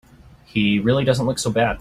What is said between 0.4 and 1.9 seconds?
He really doesn't look so bad.